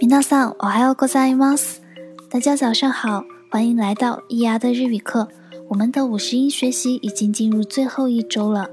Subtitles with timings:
[0.00, 1.82] 皆さん、おはようございます。
[2.30, 5.28] 大家早上好，欢迎来到伊牙的日语课。
[5.68, 8.70] 我们的五十音学习已经进入最后一周了。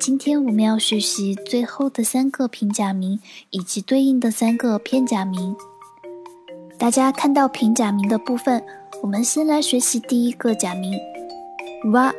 [0.00, 5.54] 今天我们要学习最后的三个平假名以及对应的三个片假名。
[6.76, 8.62] 大家看到平假名的部分，
[9.00, 10.98] 我们先来学习第一个假名
[11.92, 12.12] 哇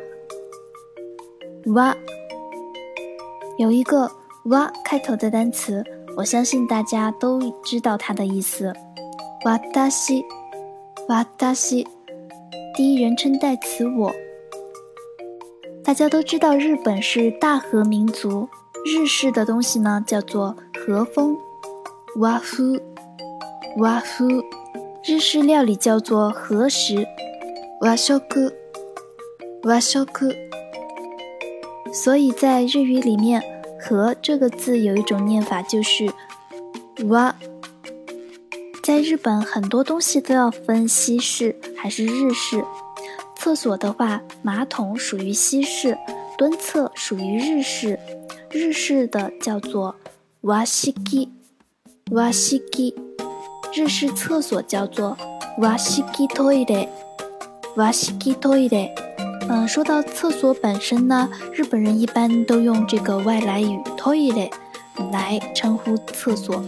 [1.74, 1.94] 哇，
[3.58, 4.10] 有一个
[4.46, 5.84] 哇开头的单词。
[6.17, 8.73] 我相信大家都知道它的意思。
[9.45, 10.23] 瓦达西，
[11.07, 11.87] 瓦达西，
[12.75, 14.11] 第一人称代词我。
[15.83, 18.47] 大家都知道日本是大和民族，
[18.85, 21.35] 日式的东西呢叫做和风。
[22.17, 22.77] 哇夫，
[23.77, 24.27] 哇夫，
[25.03, 27.07] 日式料理叫做和食。
[27.81, 28.51] 哇修克，
[29.63, 30.29] 哇修克。
[31.93, 33.41] 所以在日语里面。
[33.80, 36.10] 和这个字有一种念法，就是
[37.08, 37.34] 哇。
[38.82, 42.64] 在日本，很多东西都要分西式还是日式。
[43.34, 45.98] 厕所的话，马桶属于西式，
[46.38, 47.98] 蹲厕属于日式。
[48.48, 49.96] 日式的叫做
[50.42, 51.28] 哇西基，
[52.12, 52.94] 哇西基。
[53.74, 55.18] 日式厕所叫做
[55.58, 56.88] 哇西基トイレ，
[57.74, 59.09] 哇西基トイレ。
[59.49, 64.51] 嗯，说到厕所本身呢，日本人一般都用这个外来语 toilet
[65.11, 66.63] 来称呼厕所。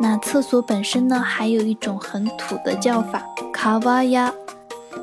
[0.00, 4.32] 那厕所本身呢，还有一种很土的叫法卡瓦亚，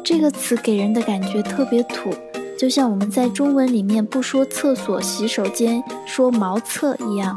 [0.03, 2.11] 这个词给人的感觉特别土，
[2.57, 7.35] 就像我们在中文里面不说厕所、洗手间，说茅厕一样。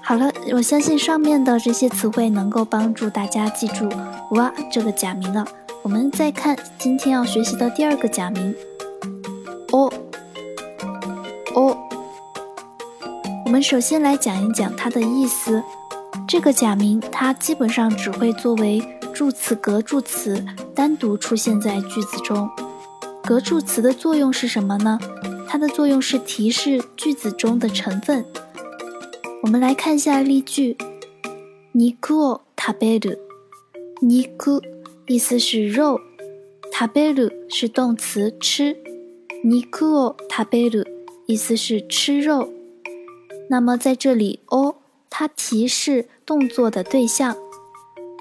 [0.00, 3.88] 好了，我相信上面的这些词汇能够帮助大家记住
[4.30, 5.44] 哇这个假名了。
[5.82, 8.54] 我们再看今天要学习的第二个假名。
[13.61, 15.63] 们首先来讲一讲它的意思。
[16.27, 18.81] 这个假名它基本上只会作为
[19.13, 20.43] 助词格助词
[20.75, 22.49] 单独出现在句子中。
[23.23, 24.99] 格助词的作用是什么呢？
[25.47, 28.25] 它的作用是提示句子中的成分。
[29.43, 30.75] 我们来看一下例句：
[31.73, 33.17] 肉を食べる。
[34.01, 34.61] 肉
[35.07, 35.99] 意思是肉，
[36.71, 38.75] 食べる是动词吃。
[39.43, 40.83] 尼库哦塔贝鲁，
[41.27, 42.49] 意思是吃肉。
[43.52, 44.76] 那么在这里哦，
[45.10, 47.36] 它提示动作的对象。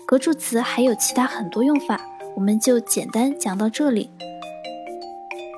[0.05, 2.01] 格助词还有其他很多用法，
[2.35, 4.09] 我们就简单讲到这里。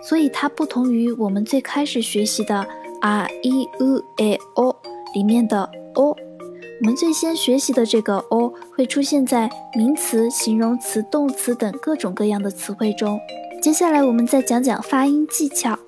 [0.07, 2.63] 所以它不同于我们最开始学习的
[3.01, 4.75] r e u a o
[5.15, 13.19] 里面的 o，我们最先学习的这个 o 会出现在名词、形容词、动词等各种各样的词汇中。
[13.59, 15.79] 接下来我们再讲讲发音技巧。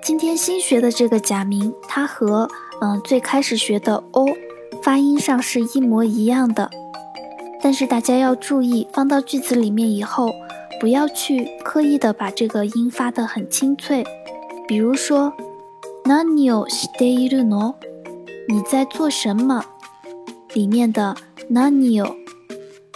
[0.00, 2.46] 今天新学的这个假名，它和
[2.83, 4.25] 嗯最开始学的 o
[4.81, 6.69] 发音上是一模一样的，
[7.61, 10.31] 但是大家要注意，放到句子里面以后，
[10.79, 14.05] 不要去刻意的把这个音发得很清脆。
[14.67, 15.33] 比如说，
[16.05, 17.75] 何をしているの？
[18.47, 19.65] 你在做什么？
[20.53, 21.15] 里面的
[21.49, 22.15] 何を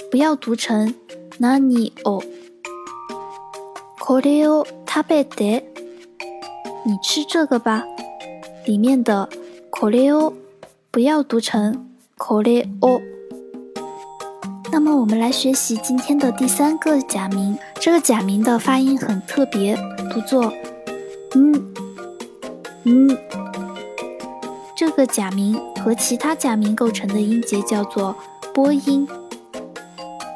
[0.09, 0.93] 不要读成
[1.39, 2.23] 何を。
[3.99, 5.63] これを食べて，
[6.85, 7.83] 你吃这个吧。
[8.65, 9.27] 里面的
[9.77, 10.33] これを
[10.91, 11.85] 不要读成
[12.17, 13.01] これを。
[14.71, 17.57] 那么我们来学习今天的第三个假名。
[17.79, 19.75] 这个假名的发音很特别，
[20.11, 20.51] 读作
[21.35, 21.73] 嗯
[22.83, 23.17] 嗯。
[24.75, 28.15] 这个假名和其他假名构成的音节叫做
[28.53, 29.07] 波音。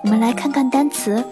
[0.03, 1.23] 我们来看看单词。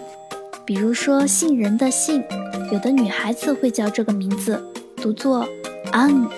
[0.64, 2.24] 比如说杏仁的杏，
[2.72, 4.60] 有的女孩子会叫这个名字，
[4.96, 5.46] 读作
[5.92, 6.28] an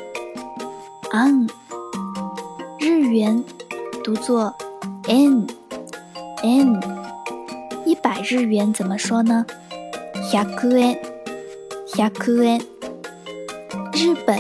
[1.13, 1.49] an。
[3.14, 3.44] 元
[4.04, 4.52] 读作
[5.08, 5.46] n
[6.42, 6.82] n。
[7.86, 9.46] 一百日元怎么说呢？
[10.32, 10.98] 百円
[11.96, 12.62] 百円。
[13.94, 14.40] 日本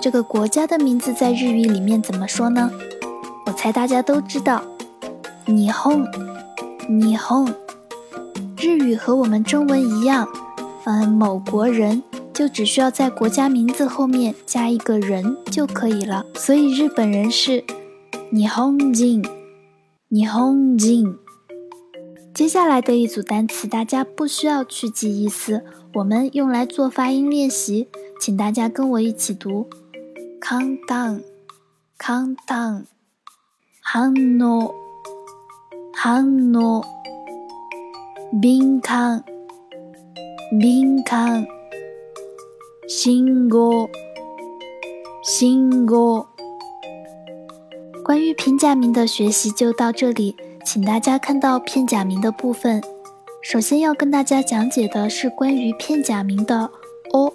[0.00, 2.70] 这个国家的名字在日语里面怎么说呢？
[3.46, 4.62] 我猜大家都知道，
[5.46, 6.00] 日本
[6.88, 7.54] 日本。
[8.56, 10.28] 日语和我们中文一样，
[10.84, 12.00] 嗯，某国人
[12.32, 16.24] 就只需要在国家名字后面加一个人就可以了。
[16.36, 17.64] 所以日本人是
[18.34, 19.22] 日本人，
[20.08, 21.18] 日本人。
[22.32, 25.62] 接下来的一组单词，大家不需要去记意思，
[25.92, 29.68] 我们用来做发音练习，请大家跟我一起读
[30.40, 32.84] ：count down，count down，
[33.82, 34.72] 反応，
[35.94, 36.24] 反
[36.54, 36.82] 応。
[38.40, 39.22] 敏感、
[40.58, 41.46] 敏感、
[42.88, 43.90] 信号、
[45.22, 46.31] 信号。
[48.12, 50.36] 关于平假名的学习就到这里，
[50.66, 52.78] 请大家看到片假名的部分。
[53.40, 56.70] 首先要跟大家讲解的是关于片假名的
[57.14, 57.32] “o”。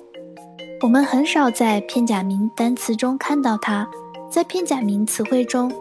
[0.84, 3.90] 我们很少在片假名单词中看到它，
[4.30, 5.74] 在片假名词汇中，“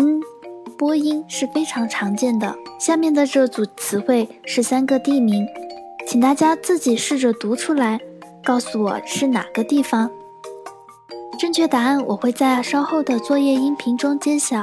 [0.00, 0.18] 嗯”
[0.78, 2.56] 播音是非常常见的。
[2.78, 5.46] 下面的这组词汇是三个地名，
[6.06, 8.00] 请大家自己试着读出来，
[8.42, 10.10] 告诉我是哪个地方。
[11.40, 14.62] 正确答案我会在稍后的作业音频中揭晓。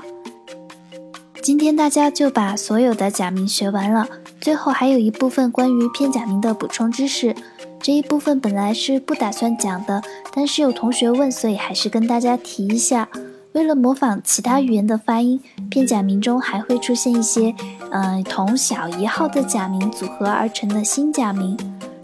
[1.41, 4.07] 今天大家就把所有的假名学完了，
[4.39, 7.35] 最后还有一部分关于片假名的补充知识。
[7.79, 13.09] 这一部分本来是不打算讲的，但是有同学问，所以还是跟大家提一下。
[13.53, 15.41] 为了模仿其他语言的发音，
[15.71, 17.55] 片假名中还会出现一些，
[17.89, 21.57] 嗯，同小一号的假名组合而成的新假名。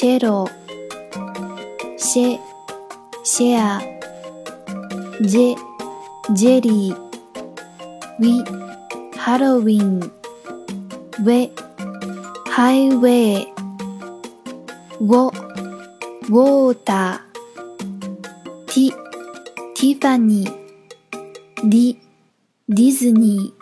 [0.00, 0.48] チェロ、
[1.98, 2.38] シェ、
[3.22, 3.82] シェア、
[5.20, 5.56] ジェ、
[6.32, 6.96] ジェリー、
[8.18, 11.50] ウィ、ハロウィン、ウェ、
[12.48, 13.52] ハイウェイ、
[15.00, 18.90] ウォ、ウォーター、ティ、
[19.74, 21.96] ティファニー、ディ、
[22.70, 23.52] ディズニ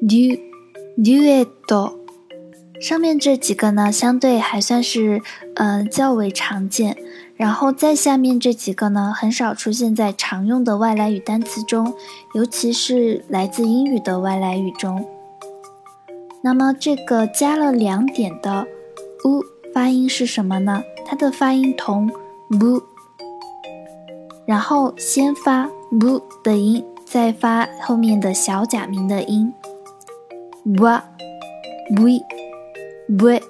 [0.00, 0.40] ー、デュ、
[0.96, 1.98] デュエット、
[2.80, 5.20] 上面这几个呢，相对还算是
[5.56, 6.96] 呃较为常见，
[7.36, 11.92] 然后再下面这几个呢，很少出现在常用的外来语单词中，
[12.34, 15.04] 尤其是来自英语的外来语中。
[16.40, 18.64] 那么这个加了两点的
[19.24, 19.44] u
[19.74, 20.82] 发音是什么呢？
[21.04, 22.08] 它的发音同
[22.48, 22.80] bu，
[24.46, 29.52] 然后先发 bu 的音，再发后面的小假名的音
[30.64, 31.02] wa
[31.96, 32.20] we。
[32.20, 32.47] b
[33.16, 33.40] b，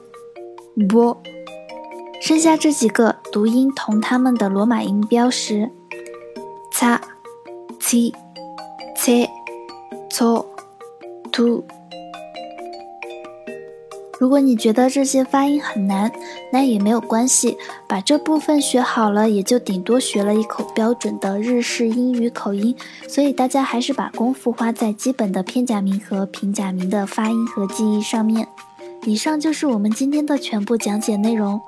[2.20, 5.68] 剩下这几个读音同它们的罗马音标识
[6.70, 6.86] ：c
[7.80, 8.12] c
[8.94, 9.28] c
[10.10, 10.44] c
[11.32, 11.64] t。
[14.20, 16.10] 如果你觉得这些发音很难，
[16.52, 17.56] 那也没有关系，
[17.88, 22.76] 把这部分学好了，也就顶多学了一口标准的日式英语口音。
[23.08, 28.46] 所以大家还是把功夫花在基本的片假名和平假名的发音和记忆上面。
[29.04, 31.60] 以上就是我们今天的全部讲解内容。